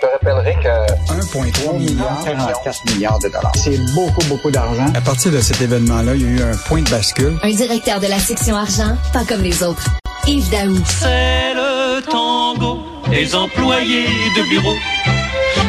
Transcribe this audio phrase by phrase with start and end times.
[0.00, 3.52] te rappellerai que 1,3 milliard, 44 milliards de dollars.
[3.56, 4.86] C'est beaucoup, beaucoup d'argent.
[4.94, 7.38] À partir de cet événement-là, il y a eu un point de bascule.
[7.42, 9.84] Un directeur de la section argent, pas comme les autres.
[10.26, 10.76] Yves Daou.
[10.86, 12.78] C'est le tango
[13.10, 14.74] des employés de bureau.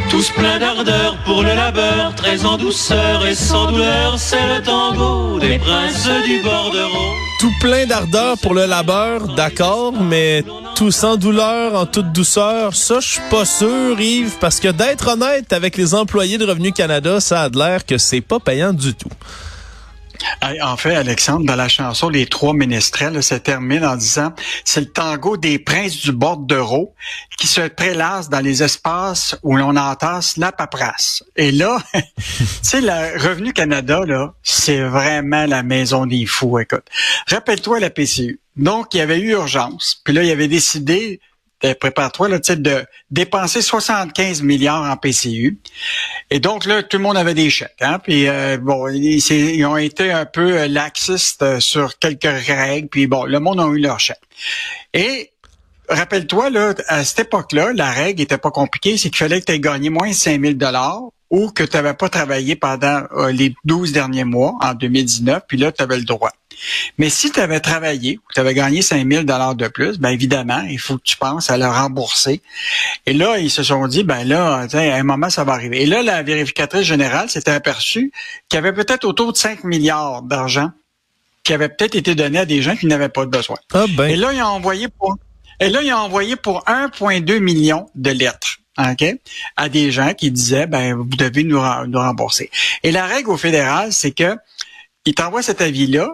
[0.10, 5.40] Tous pleins d'ardeur pour le labeur, très en douceur et sans douleur, c'est le tango
[5.40, 7.31] des princes du bordereau.
[7.42, 10.44] Tout plein d'ardeur pour le labeur, d'accord, mais
[10.76, 15.08] tout sans douleur, en toute douceur, ça, je suis pas sûr, Yves, parce que d'être
[15.08, 18.94] honnête avec les employés de Revenu Canada, ça a l'air que c'est pas payant du
[18.94, 19.10] tout.
[20.62, 24.34] En fait, Alexandre, dans la chanson Les Trois Ménestrels, ça termine en disant
[24.66, 26.94] c'est le tango des princes du bordereau
[27.38, 31.24] qui se prélasse dans les espaces où l'on entasse la paperasse.
[31.36, 32.04] Et là, tu
[32.62, 36.60] sais, le Revenu Canada, là, c'est vraiment la maison des fous.
[36.60, 36.86] Écoute,
[37.28, 38.40] rappelle-toi la PCU.
[38.58, 40.02] Donc, il y avait eu urgence.
[40.04, 41.20] Puis là, il avait décidé
[41.80, 45.60] prépare-toi là, de dépenser 75 milliards en PCU.
[46.30, 47.82] Et donc là, tout le monde avait des chèques.
[47.82, 48.00] Hein?
[48.00, 52.88] Puis euh, bon, ils, ont été un peu euh, laxistes sur quelques règles.
[52.90, 54.22] Puis bon, le monde a eu leur chèque.
[54.94, 55.32] Et
[55.90, 59.52] rappelle-toi, là, à cette époque-là, la règle était pas compliquée, c'est qu'il fallait que tu
[59.52, 63.56] aies gagné moins de 5 000 dollars ou que tu n'avais pas travaillé pendant les
[63.64, 66.32] 12 derniers mois en 2019, puis là, tu avais le droit.
[66.98, 70.62] Mais si tu avais travaillé ou tu avais gagné 5000 dollars de plus, ben évidemment,
[70.70, 72.42] il faut que tu penses à le rembourser.
[73.06, 75.84] Et là, ils se sont dit, ben là, à un moment, ça va arriver.
[75.84, 78.12] Et là, la vérificatrice générale s'était aperçue
[78.50, 80.72] qu'il y avait peut-être autour de 5 milliards d'argent
[81.44, 83.58] qui avait peut-être été donné à des gens qui n'avaient pas de besoin.
[83.74, 84.06] Ah ben.
[84.06, 85.18] Et là, ils ont envoyé pour,
[85.60, 88.58] et là, ils ont envoyé pour 1,2 million de lettres.
[88.78, 89.04] OK,
[89.58, 92.50] à des gens qui disaient ben vous devez nous, nous rembourser.
[92.84, 94.38] Et la règle au fédéral, c'est que
[95.06, 96.14] ils t'envoient cet avis-là,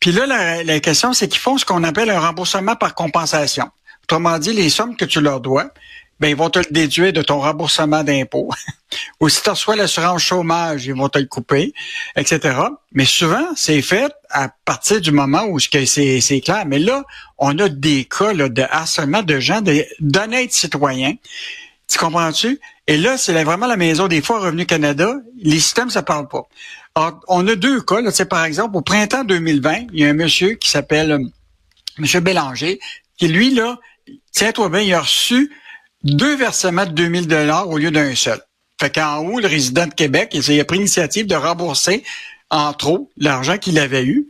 [0.00, 0.26] puis là,
[0.62, 3.70] la, question, c'est qu'ils font ce qu'on appelle un remboursement par compensation.
[4.04, 5.70] Autrement dit, les sommes que tu leur dois,
[6.20, 8.48] ben, ils vont te le déduire de ton remboursement d'impôt.
[9.20, 11.72] Ou si tu reçois l'assurance chômage, ils vont te le couper,
[12.16, 12.56] etc.
[12.92, 16.64] Mais souvent, c'est fait à partir du moment où c'est clair.
[16.66, 17.04] Mais là,
[17.38, 19.62] on a des cas de harcèlement de gens,
[20.00, 21.14] d'honnêtes citoyens.
[21.88, 22.60] Tu comprends-tu?
[22.86, 25.16] Et là, c'est vraiment la maison des fois Revenu Canada.
[25.36, 26.48] Les systèmes, ça parle pas.
[27.28, 28.00] on a deux cas.
[28.00, 31.18] Là, par exemple, au printemps 2020, il y a un monsieur qui s'appelle euh,
[31.98, 32.80] Monsieur Bélanger,
[33.16, 33.78] qui lui, là,
[34.32, 35.52] tiens-toi bien, il a reçu
[36.02, 38.40] deux versements de 2000 dollars au lieu d'un seul.
[38.80, 42.02] Fait qu'en haut, le résident de Québec, il a pris l'initiative de rembourser
[42.50, 44.26] en trop l'argent qu'il avait eu.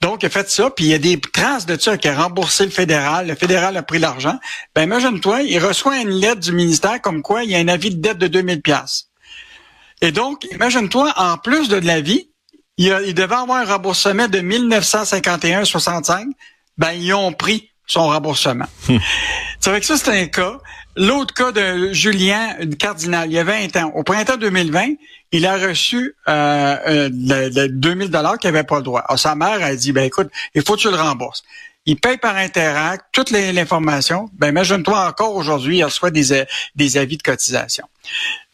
[0.00, 2.22] Donc, il a fait ça, puis il y a des traces de ça qui a
[2.22, 3.26] remboursé le fédéral.
[3.26, 4.38] Le fédéral a pris l'argent.
[4.74, 7.94] Ben, imagine-toi, il reçoit une lettre du ministère comme quoi il y a un avis
[7.94, 9.08] de dette de 2000 pièces.
[10.00, 12.30] Et donc, imagine-toi, en plus de l'avis,
[12.78, 16.24] il, il devait avoir un remboursement de 1951,65.
[16.78, 18.66] Ben, ils ont pris son remboursement.
[19.60, 20.58] c'est avec ça, c'est un cas.
[20.96, 23.92] L'autre cas de Julien Cardinal, il y a 20 ans.
[23.94, 24.94] Au printemps 2020,
[25.32, 29.00] il a reçu euh, euh, le, 2000 dollars qu'il n'avait pas le droit.
[29.00, 31.44] Alors, sa mère a dit, ben écoute, il faut que tu le rembourses.
[31.86, 34.30] Il paye par Interact toute l'information.
[34.34, 37.86] Ben imagine-toi encore aujourd'hui, il reçoit des, des avis de cotisation.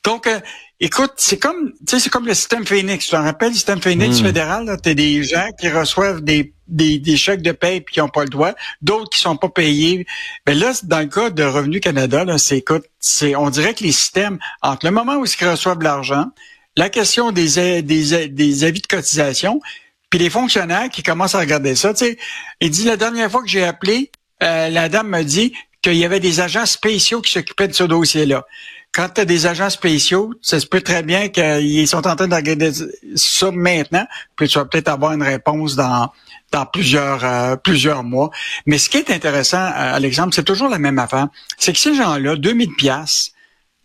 [0.04, 0.38] Donc, euh,
[0.80, 3.04] écoute, c'est comme, tu sais, c'est comme le système Phoenix.
[3.06, 4.24] Tu te rappelles le système Phoenix hmm.
[4.24, 4.76] fédéral?
[4.82, 8.08] Tu as des gens qui reçoivent des, des, des chèques de paie puis qui n'ont
[8.08, 10.06] pas le droit, d'autres qui sont pas payés.
[10.44, 13.84] Ben là, dans le cas de Revenu Canada, là, c'est, écoute, c'est, on dirait que
[13.84, 16.26] les systèmes, entre le moment où ils reçoivent l'argent,
[16.76, 19.60] la question des, des, des avis de cotisation,
[20.10, 21.94] puis les fonctionnaires qui commencent à regarder ça.
[21.94, 22.18] Tu sais,
[22.60, 24.10] il dit la dernière fois que j'ai appelé,
[24.42, 27.84] euh, la dame me dit qu'il y avait des agents spéciaux qui s'occupaient de ce
[27.84, 28.46] dossier-là.
[28.96, 32.26] Quand tu as des agents spéciaux, ça se peut très bien qu'ils sont en train
[32.26, 32.72] de
[33.14, 36.10] ça maintenant, puis tu vas peut-être avoir une réponse dans
[36.50, 38.30] dans plusieurs euh, plusieurs mois.
[38.64, 41.28] Mais ce qui est intéressant, à euh, l'exemple, c'est toujours la même affaire.
[41.58, 43.32] C'est que ces gens-là, 2000 pièces,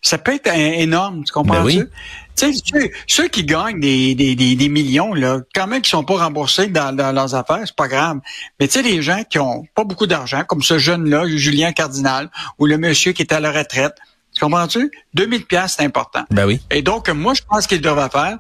[0.02, 1.90] ça peut être énorme, tu comprends ben
[2.38, 6.24] Tu sais, ceux, qui gagnent des, des, des, millions, là, quand même qui sont pas
[6.24, 8.20] remboursés dans, dans leurs affaires, c'est pas grave.
[8.62, 12.32] Mais tu sais, les gens qui ont pas beaucoup d'argent, comme ce jeune-là, Julien Cardinal,
[12.58, 13.96] ou le monsieur qui est à la retraite,
[14.42, 14.92] comprends-tu?
[15.14, 16.24] 2000 pièces c'est important.
[16.32, 16.60] Ben oui.
[16.70, 18.38] Et donc, moi, je pense qu'ils doivent faire,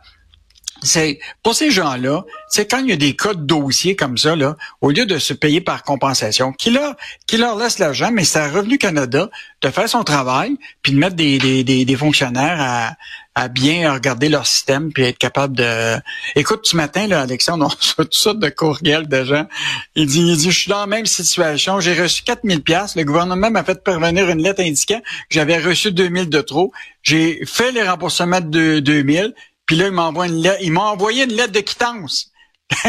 [0.84, 4.36] c'est pour ces gens-là, c'est quand il y a des cas de dossiers comme ça,
[4.36, 6.96] là, au lieu de se payer par compensation, qui leur,
[7.28, 9.30] qui leur laisse l'argent, mais c'est à Revenu Canada
[9.62, 12.94] de faire son travail, puis de mettre des, des, des, fonctionnaires à,
[13.34, 15.98] à bien regarder leur système, puis être capable de...
[16.36, 19.48] Écoute, ce matin, là, Alexandre, on reçoit toutes sortes de courriels de gens.
[19.96, 22.96] Il dit, il dit, je suis dans la même situation, j'ai reçu 4000 pièces.
[22.96, 26.74] Le gouvernement m'a fait parvenir une lettre indiquant que j'avais reçu 2000 de trop.
[27.04, 29.34] J'ai fait les remboursements de 2000,
[29.66, 30.60] puis là, il m'envoie une lettre.
[30.62, 32.32] Il m'a envoyé une lettre de quittance.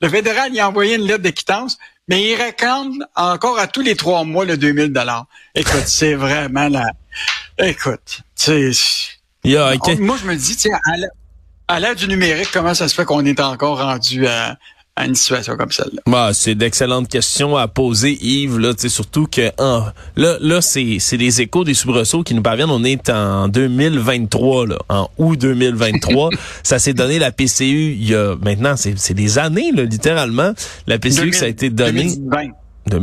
[0.00, 1.78] le fédéral, il a envoyé une lettre de quittance.
[2.08, 5.26] mais il réclame encore à tous les trois mois le 2000 dollars.
[5.54, 6.86] Écoute, c'est vraiment la...
[7.58, 8.20] Écoute,
[9.44, 10.78] Moi, je me dis, tiens,
[11.68, 14.56] à l'ère du numérique, comment ça se fait qu'on est encore rendu à,
[14.94, 16.02] à une situation comme celle-là?
[16.06, 18.58] Bah, c'est d'excellentes questions à poser, Yves.
[18.58, 22.70] Là, surtout que là, là, c'est, c'est des échos des soubresauts qui nous parviennent.
[22.70, 26.30] On est en 2023, là, en août 2023.
[26.62, 30.52] ça s'est donné la PCU il y a maintenant, c'est, c'est des années, là, littéralement.
[30.86, 32.14] La PCU, ça a été donné.
[32.16, 32.61] 2020.
[32.90, 32.98] Ça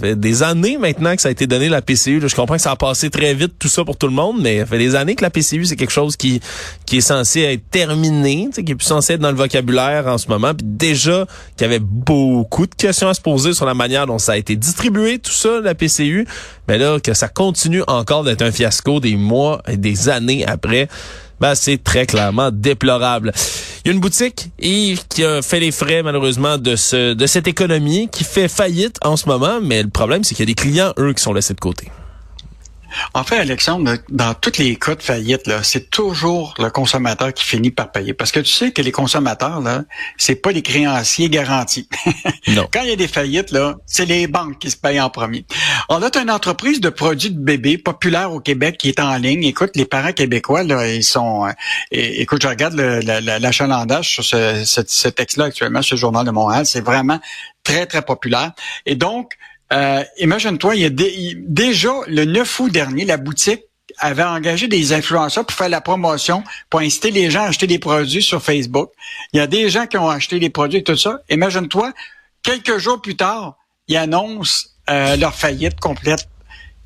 [0.00, 2.22] fait des années maintenant que ça a été donné la PCU.
[2.24, 4.60] je comprends que ça a passé très vite tout ça pour tout le monde, mais
[4.60, 6.40] ça fait des années que la PCU c'est quelque chose qui
[6.86, 10.28] qui est censé être terminé, qui est plus censé être dans le vocabulaire en ce
[10.28, 10.54] moment.
[10.54, 11.26] Puis déjà
[11.56, 14.36] qu'il y avait beaucoup de questions à se poser sur la manière dont ça a
[14.36, 16.26] été distribué tout ça la PCU,
[16.68, 20.88] mais là que ça continue encore d'être un fiasco des mois et des années après
[21.40, 23.32] ben, c'est très clairement déplorable.
[23.84, 27.46] Il y a une boutique qui a fait les frais malheureusement de ce de cette
[27.46, 30.54] économie qui fait faillite en ce moment, mais le problème c'est qu'il y a des
[30.54, 31.88] clients eux qui sont laissés de côté.
[33.14, 37.44] En fait, Alexandre, dans tous les cas de faillite, là, c'est toujours le consommateur qui
[37.44, 38.14] finit par payer.
[38.14, 39.84] Parce que tu sais que les consommateurs, là,
[40.16, 41.88] c'est pas les créanciers garantis.
[42.48, 42.68] non.
[42.72, 45.44] Quand il y a des faillites, là, c'est les banques qui se payent en premier.
[45.88, 49.44] On a une entreprise de produits de bébés populaire au Québec qui est en ligne.
[49.44, 51.46] Écoute, les parents québécois, là, ils sont.
[51.46, 51.52] Euh,
[51.90, 56.66] écoute, je regarde l'achalandage sur ce, ce texte-là actuellement sur le Journal de Montréal.
[56.66, 57.20] C'est vraiment
[57.64, 58.52] très, très populaire.
[58.86, 59.32] Et donc,
[59.72, 63.62] euh, imagine-toi, il y a déjà le 9 août dernier, la boutique
[63.98, 67.78] avait engagé des influenceurs pour faire la promotion, pour inciter les gens à acheter des
[67.78, 68.90] produits sur Facebook.
[69.32, 71.20] Il y a des gens qui ont acheté des produits et tout ça.
[71.30, 71.92] Imagine-toi,
[72.42, 73.56] quelques jours plus tard,
[73.88, 76.28] ils annoncent euh, leur faillite complète.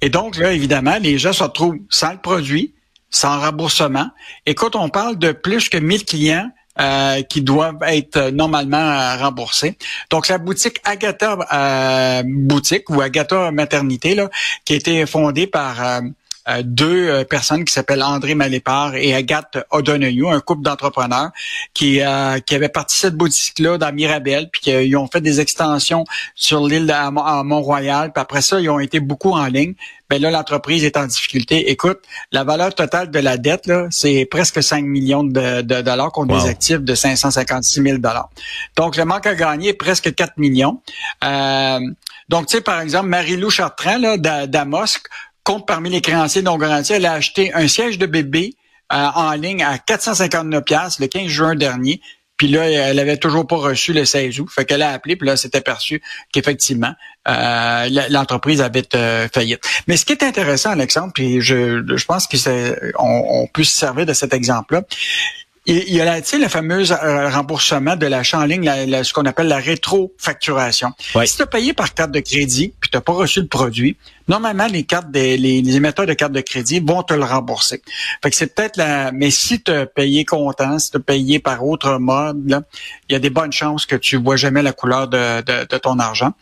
[0.00, 2.74] Et donc, là, évidemment, les gens se retrouvent sans le produit,
[3.10, 4.10] sans remboursement.
[4.46, 6.50] Et quand on parle de plus que 1000 clients
[6.80, 9.76] euh, qui doivent être euh, normalement euh, remboursés.
[10.08, 14.30] Donc la boutique Agatha boutique ou Agatha maternité là,
[14.64, 16.00] qui a été fondée par
[16.62, 21.30] deux personnes qui s'appellent André Malépard et Agathe O'Donoghue, un couple d'entrepreneurs
[21.74, 22.00] qui
[22.46, 26.04] qui avaient parti cette boutique-là dans Mirabel, puis qui ont fait des extensions
[26.34, 29.74] sur l'île à Mont-Royal, puis après ça, ils ont été beaucoup en ligne
[30.12, 31.70] ben là, l'entreprise est en difficulté.
[31.70, 32.00] Écoute,
[32.32, 36.50] la valeur totale de la dette, là, c'est presque 5 millions de, dollars contre des
[36.50, 38.28] actifs de 556 000 dollars.
[38.76, 40.82] Donc, le manque à gagner est presque 4 millions.
[41.24, 41.80] Euh,
[42.28, 45.08] donc, tu sais, par exemple, Marie-Lou Chartrand, là, d'Amosque,
[45.44, 48.54] compte parmi les créanciers non garantis, elle a acheté un siège de bébé
[48.92, 50.64] euh, en ligne à 459
[51.00, 52.00] le 15 juin dernier.
[52.36, 54.48] Puis là, elle avait toujours pas reçu le 16 août.
[54.52, 56.02] Fait qu'elle a appelé, puis là, c'était perçu
[56.32, 56.92] qu'effectivement,
[57.28, 59.60] euh, l'entreprise avait euh, faillite.
[59.86, 62.36] Mais ce qui est intéressant, Alexandre, puis je, je pense que
[62.98, 64.82] on, on peut se servir de cet exemple-là,
[65.66, 68.68] il y a tu sais, le fameux euh, remboursement de l'achat en ligne,
[69.04, 70.92] ce qu'on appelle la rétrofacturation.
[71.24, 73.96] Si tu as payé par carte de crédit puis tu n'as pas reçu le produit,
[74.26, 77.80] normalement, les cartes des, les, émetteurs de cartes de crédit vont te le rembourser.
[78.22, 79.12] Fait que c'est peut-être la.
[79.12, 82.64] Mais si tu as payé comptant, si tu as payé par autre mode,
[83.08, 85.98] il y a des bonnes chances que tu vois jamais la couleur de, de ton
[86.00, 86.32] argent.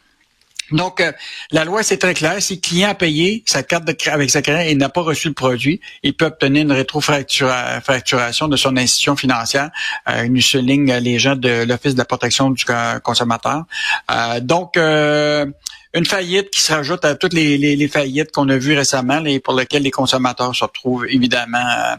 [0.71, 1.13] Donc, euh,
[1.51, 2.41] la loi, c'est très clair.
[2.41, 5.29] Si le client a payé sa carte de avec sa carte et n'a pas reçu
[5.29, 9.71] le produit, il peut obtenir une rétrofacturation de son institution financière.
[10.09, 12.65] Euh, nous souligne les gens de l'Office de la protection du
[13.03, 13.65] consommateur.
[14.11, 15.47] Euh, donc, euh,
[15.93, 19.55] une faillite qui se rajoute à toutes les, faillites qu'on a vues récemment et pour
[19.55, 21.99] lesquelles les consommateurs se retrouvent évidemment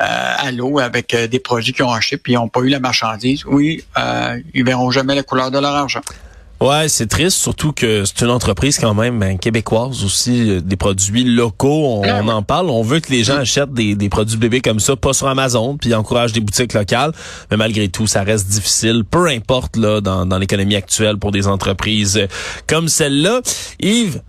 [0.00, 3.44] à l'eau avec des produits qu'ils ont achetés puis ils n'ont pas eu la marchandise.
[3.46, 3.84] Oui,
[4.54, 6.00] ils verront jamais la couleur de leur argent.
[6.60, 10.74] Ouais, c'est triste, surtout que c'est une entreprise quand même ben, québécoise aussi, euh, des
[10.74, 12.68] produits locaux, on, en parle.
[12.70, 15.76] On veut que les gens achètent des, des produits bébés comme ça, pas sur Amazon,
[15.76, 17.12] puis encouragent des boutiques locales.
[17.52, 21.46] Mais malgré tout, ça reste difficile, peu importe là dans, dans l'économie actuelle pour des
[21.46, 22.26] entreprises
[22.66, 23.40] comme celle-là.
[23.78, 24.20] Yves,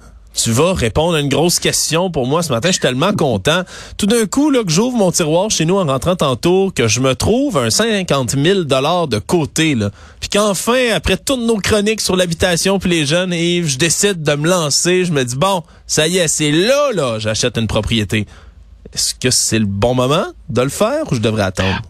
[0.44, 2.70] tu vas répondre à une grosse question pour moi ce matin.
[2.70, 3.64] Je suis tellement content.
[3.98, 7.02] Tout d'un coup, là, que j'ouvre mon tiroir chez nous en rentrant tantôt, que je
[7.02, 9.92] me trouve un 50 000 de côté, là.
[10.20, 14.36] Puis qu'enfin, après toutes nos chroniques sur l'habitation puis les jeunes, Yves, je décide de
[14.36, 15.06] me lancer.
[15.06, 18.26] Je me dis, bon, ça y est, c'est là, là, j'achète une propriété.
[18.94, 21.82] Est-ce que c'est le bon moment de le faire ou je devrais attendre?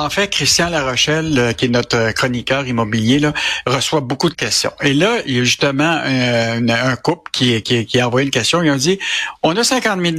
[0.00, 3.20] En fait, Christian Larochelle, euh, qui est notre euh, chroniqueur immobilier,
[3.66, 4.72] reçoit beaucoup de questions.
[4.80, 8.62] Et là, il y a justement euh, un couple qui, a envoyé une question.
[8.62, 8.98] Ils ont dit,
[9.42, 10.16] on a 50 000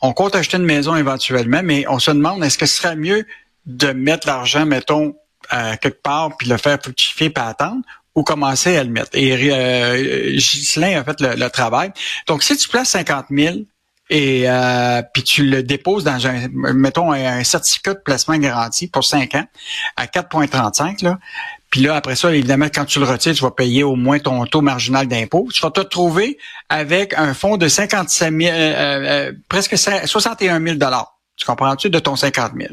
[0.00, 3.26] on compte acheter une maison éventuellement, mais on se demande, est-ce que ce serait mieux
[3.66, 5.16] de mettre l'argent, mettons,
[5.50, 7.82] à quelque part, puis le faire fructifier, puis attendre,
[8.14, 9.10] ou commencer à le mettre.
[9.14, 11.90] Et euh, a fait le, le, travail.
[12.28, 13.56] Donc, si tu places 50 000
[14.10, 19.04] et euh, puis tu le déposes dans un, mettons, un certificat de placement garanti pour
[19.04, 19.44] 5 ans
[19.96, 21.18] à 4,35, là,
[21.70, 24.44] Puis là, après ça, évidemment, quand tu le retires, tu vas payer au moins ton
[24.46, 25.48] taux marginal d'impôt.
[25.52, 26.38] Tu vas te retrouver
[26.68, 30.76] avec un fonds de 57 000, euh, euh, presque 61 000
[31.36, 32.72] Tu comprends-tu de ton 50 000?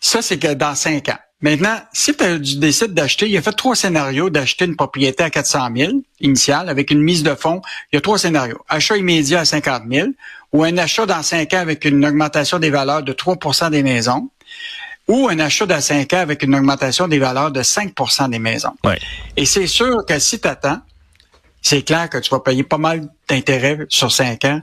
[0.00, 1.18] Ça, c'est que dans cinq ans.
[1.42, 5.68] Maintenant, si tu décides d'acheter, il a fait trois scénarios d'acheter une propriété à 400
[5.76, 7.60] 000 initiale avec une mise de fonds.
[7.92, 8.64] Il y a trois scénarios.
[8.68, 10.08] Achat immédiat à 50 000
[10.52, 14.30] ou un achat dans cinq ans avec une augmentation des valeurs de 3% des maisons
[15.08, 18.74] ou un achat dans cinq ans avec une augmentation des valeurs de 5% des maisons.
[19.36, 20.80] Et c'est sûr que si tu attends,
[21.60, 24.62] c'est clair que tu vas payer pas mal d'intérêts sur cinq ans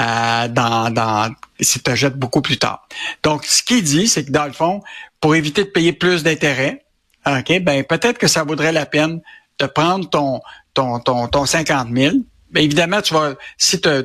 [0.00, 1.30] euh, dans, dans,
[1.60, 2.88] si tu achètes beaucoup plus tard.
[3.22, 4.82] Donc, ce qu'il dit, c'est que dans le fond,
[5.20, 6.84] pour éviter de payer plus d'intérêts,
[7.26, 9.20] OK, ben peut-être que ça vaudrait la peine
[9.58, 10.40] de prendre ton,
[10.72, 12.16] ton, ton, ton 50 000,
[12.50, 14.02] Bien, évidemment, tu vas, si tu as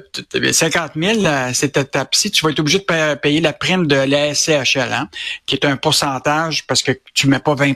[0.53, 1.23] 50 000,
[1.53, 5.09] cette étape-ci, tu vas être obligé de payer la prime de la SCHL, hein,
[5.47, 7.73] qui est un pourcentage parce que tu mets pas 20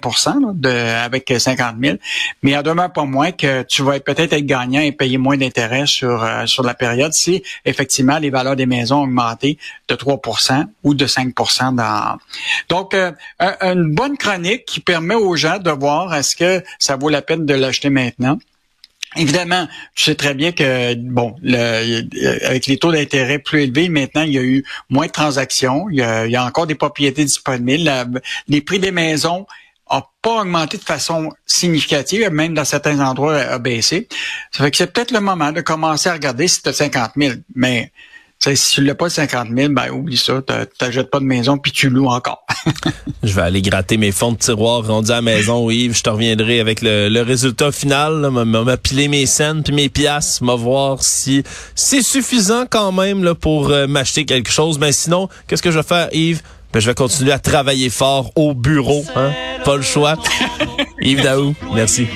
[0.54, 1.98] de, avec 50 000,
[2.44, 5.88] mais il demeure pas moins que tu vas peut-être être gagnant et payer moins d'intérêt
[5.88, 9.58] sur, euh, sur la période si effectivement les valeurs des maisons ont augmenté
[9.88, 12.18] de 3% ou de 5% dans...
[12.70, 17.10] Donc, euh, une bonne chronique qui permet aux gens de voir est-ce que ça vaut
[17.10, 18.38] la peine de l'acheter maintenant.
[19.16, 24.22] Évidemment, tu sais très bien que bon, le, avec les taux d'intérêt plus élevés, maintenant
[24.22, 27.92] il y a eu moins de transactions, il y a, encore des propriétés disponibles,
[28.48, 29.48] les prix des maisons
[29.92, 34.08] n'ont pas augmenté de façon significative, même dans certains endroits a baissé.
[34.52, 37.14] Ça fait que c'est peut-être le moment de commencer à regarder si tu as 50
[37.18, 37.92] 000, mais
[38.40, 40.54] si tu l'as pas 50 000, ben oublie ça, tu
[40.86, 42.46] n'achètes pas de maison puis tu loues encore.
[43.24, 45.98] je vais aller gratter mes fonds de tiroir rendus à la maison, Yves.
[45.98, 51.04] Je te reviendrai avec le, résultat final, m'appiler mes scènes puis mes pièces, me voir
[51.04, 51.44] si
[51.76, 54.80] c'est suffisant quand même là, pour euh, m'acheter quelque chose.
[54.80, 56.42] Mais sinon, qu'est-ce que je vais faire, Yves?
[56.72, 59.04] Ben, je vais continuer à travailler fort au bureau.
[59.16, 59.32] Hein?
[59.66, 60.16] Pas le choix.
[61.02, 62.08] Yves Daou, merci.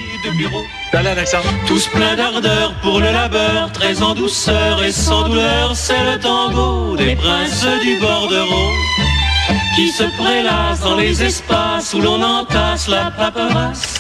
[0.95, 1.49] Alexandre.
[1.65, 6.95] Tous pleins d'ardeur pour le labeur, très en douceur et sans douleur, c'est le tango
[6.95, 8.69] des princes du bordereau
[9.75, 13.95] qui se prélasse dans les espaces où l'on entasse la paperasse.